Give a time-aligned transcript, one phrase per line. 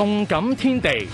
[0.00, 1.06] 动感天地，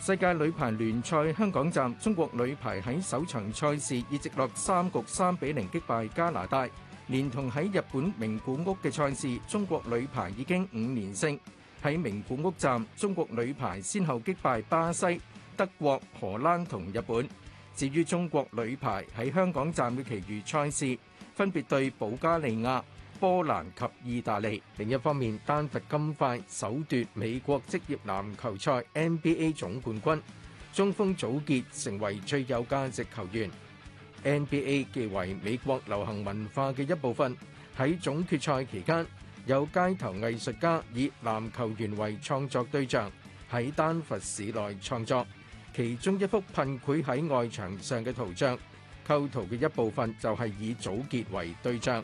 [0.00, 6.64] 世界女排联赛香港站，中国女排喺首场赛事以直落三局三比零击败加拿大，
[7.08, 11.36] 连同喺日本名古屋嘅赛事，中国女排已经五连胜。
[11.82, 15.20] 喺名古屋站，中国女排先后击败巴西、
[15.56, 17.28] 德国、荷兰同日本。
[17.74, 20.96] 至于中国女排喺香港站嘅其余赛事，
[21.34, 22.80] 分别对保加利亚。
[23.20, 23.84] 波兰及
[24.16, 24.62] 意大利。
[24.76, 30.22] 另一方面，丹佛金块首夺美国职业篮球赛 NBA 总冠军，
[30.72, 33.50] 中锋祖杰成为最有价值球员。
[34.24, 37.36] NBA 既为美国流行文化嘅一部分，
[37.76, 39.06] 喺总决赛期间，
[39.46, 43.10] 有街头艺术家以篮球员为创作对象，
[43.50, 45.26] 喺丹佛市内创作。
[45.76, 48.56] 其中一幅喷绘喺外墙上嘅图像，
[49.06, 52.02] 构图嘅一部分就系以祖杰为对象。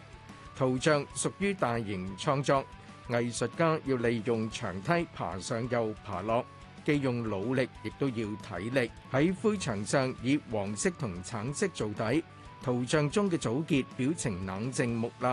[0.60, 2.62] 圖像屬於大型創作，
[3.09, 6.45] 藝術家要利用長梯爬上又爬落，
[6.85, 8.90] 既用腦力亦都要體力。
[9.10, 12.23] 喺灰牆上以黃色同橙色做底，
[12.62, 15.26] 圖像中嘅祖傑表情冷靜木立。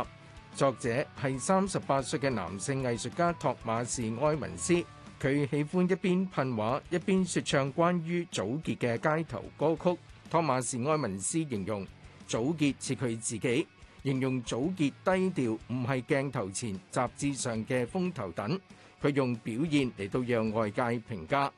[0.55, 4.75] 作者係三十八歲嘅男性藝術家托馬士埃文斯，
[5.21, 9.99] 佢喜歡一邊噴畫一邊説唱關於祖傑嘅街頭歌曲。
[10.29, 11.85] 托馬士埃文斯形容
[12.25, 13.67] 祖傑似佢自己。
[14.07, 18.57] 形容祖杰低調，唔係鏡頭前雜誌上嘅風頭等。
[19.01, 21.51] 佢用表現嚟到讓外界評價。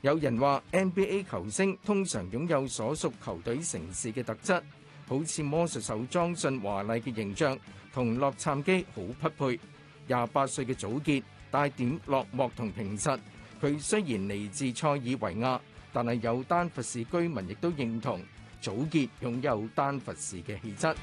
[0.00, 4.60] 有人話 NBA 球星通常擁有所屬球隊城市嘅特質，
[5.06, 7.56] 好似魔術手裝進華麗嘅形象，
[7.92, 9.60] 同洛杉磯好匹配。
[10.08, 11.22] 廿八歲嘅祖杰
[11.52, 13.16] 帶點落寞同平實。
[13.60, 15.60] 佢雖然嚟自塞爾維亞，
[15.92, 18.20] 但係有丹佛市居民亦都認同
[18.60, 20.96] 祖杰擁有丹佛市嘅氣質。